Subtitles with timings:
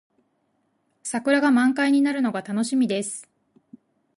[1.03, 3.29] 桜が満開になるのが楽しみです。